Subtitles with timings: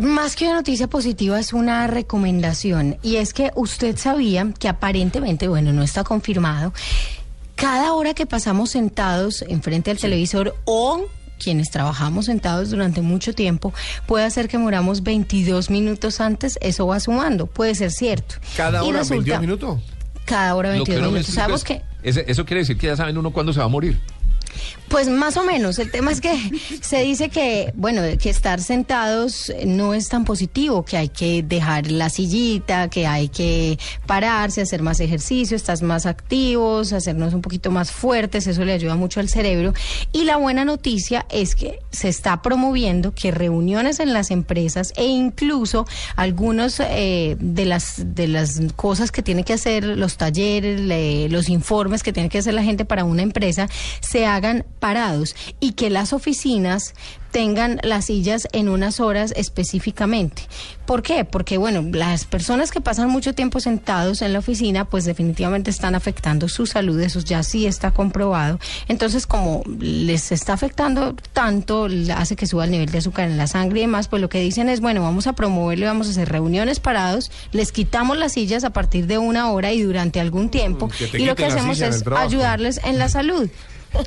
[0.00, 5.48] Más que una noticia positiva es una recomendación y es que usted sabía que aparentemente,
[5.48, 6.72] bueno, no está confirmado,
[7.56, 11.04] cada hora que pasamos sentados enfrente al televisor o
[11.38, 13.74] quienes trabajamos sentados durante mucho tiempo,
[14.06, 18.36] puede hacer que moramos 22 minutos antes, eso va sumando, puede ser cierto.
[18.56, 19.80] ¿Cada Y hora resulta- 22 minutos?
[20.24, 21.34] Cada hora Lo que 22 no me minutos.
[21.34, 24.00] Sabemos que eso quiere decir que ya saben uno cuándo se va a morir.
[24.88, 25.78] Pues más o menos.
[25.78, 26.36] El tema es que
[26.82, 31.90] se dice que, bueno, que estar sentados no es tan positivo, que hay que dejar
[31.90, 37.70] la sillita, que hay que pararse, hacer más ejercicio, estás más activos, hacernos un poquito
[37.70, 39.72] más fuertes, eso le ayuda mucho al cerebro.
[40.12, 45.06] Y la buena noticia es que se está promoviendo que reuniones en las empresas e
[45.06, 45.86] incluso
[46.16, 51.48] algunos eh, de las de las cosas que tiene que hacer los talleres, le- los
[51.48, 53.68] informes que tiene que hacer la gente para una empresa
[54.00, 56.94] se hagan parados y que las oficinas
[57.32, 60.42] tengan las sillas en unas horas específicamente.
[60.86, 61.24] ¿Por qué?
[61.24, 65.94] Porque, bueno, las personas que pasan mucho tiempo sentados en la oficina, pues definitivamente están
[65.94, 68.60] afectando su salud, eso ya sí está comprobado.
[68.88, 73.46] Entonces, como les está afectando tanto, hace que suba el nivel de azúcar en la
[73.46, 76.10] sangre y demás, pues lo que dicen es, bueno, vamos a promoverlo y vamos a
[76.10, 80.50] hacer reuniones parados, les quitamos las sillas a partir de una hora y durante algún
[80.50, 83.48] tiempo, y lo que hacemos es ayudarles en la salud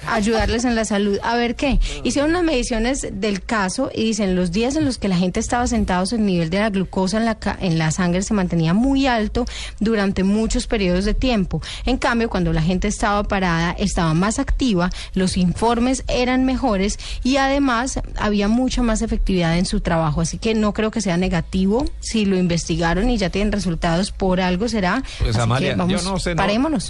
[0.08, 1.17] ayudarles en la salud.
[1.23, 1.80] A ver qué.
[2.03, 5.67] Hicieron unas mediciones del caso y dicen los días en los que la gente estaba
[5.67, 9.45] sentados, el nivel de la glucosa en la, en la sangre se mantenía muy alto
[9.80, 11.61] durante muchos periodos de tiempo.
[11.86, 17.38] En cambio, cuando la gente estaba parada, estaba más activa, los informes eran mejores y
[17.38, 20.22] además había mucha más efectividad en su trabajo.
[20.22, 21.85] Así que no creo que sea negativo.
[22.00, 25.03] Si lo investigaron y ya tienen resultados, por algo será.
[25.19, 26.90] Pues, Así Amalia, que vamos, yo no sé, no- parémonos.